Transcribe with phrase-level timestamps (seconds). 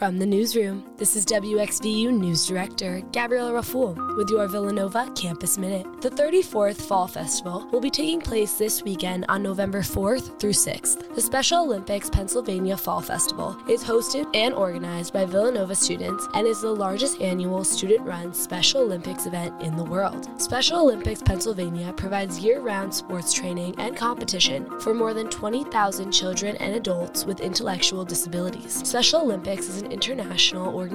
[0.00, 5.86] From the newsroom, this is WXVU News Director Gabriella Raful with your Villanova Campus Minute.
[6.02, 11.14] The 34th Fall Festival will be taking place this weekend on November 4th through 6th.
[11.14, 16.60] The Special Olympics Pennsylvania Fall Festival is hosted and organized by Villanova students and is
[16.60, 20.28] the largest annual student run Special Olympics event in the world.
[20.38, 26.56] Special Olympics Pennsylvania provides year round sports training and competition for more than 20,000 children
[26.56, 28.86] and adults with intellectual disabilities.
[28.86, 30.89] Special Olympics is an international organization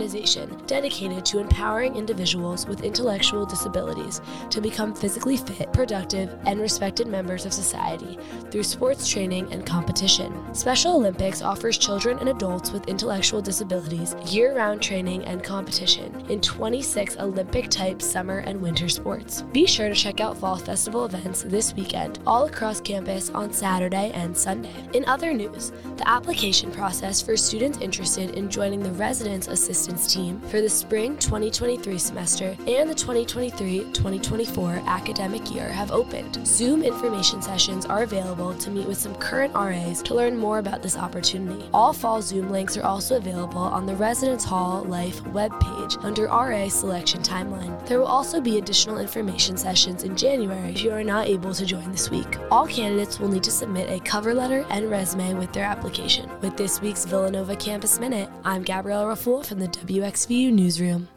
[0.67, 7.45] dedicated to empowering individuals with intellectual disabilities to become physically fit, productive, and respected members
[7.45, 8.17] of society
[8.51, 10.33] through sports training and competition.
[10.53, 16.41] Special Olympics offers children and adults with intellectual disabilities year round training and competition in
[16.41, 19.43] 26 Olympic type summer and winter sports.
[19.53, 24.11] Be sure to check out Fall Festival events this weekend all across campus on Saturday
[24.13, 24.73] and Sunday.
[24.93, 30.41] In other news, the application process for students interested in joining the Residence Assistance Team
[30.49, 36.45] for the spring 2023 semester and the 2023 2024 academic year have opened.
[36.47, 40.81] Zoom information sessions are available to meet with some current RAs to learn more about
[40.81, 41.69] this opportunity.
[41.71, 46.67] All fall Zoom links are also available on the Residence Hall Life webpage under RA
[46.67, 47.85] Selection Timeline.
[47.85, 51.65] There will also be additional information sessions in January if you are not able to
[51.65, 52.37] join this week.
[52.49, 56.27] All candidates will need to submit a cover letter and resume with their application.
[56.41, 61.14] With this week's Villanova Campus Minute, I'm Gabrielle Raful from the WXVU Newsroom.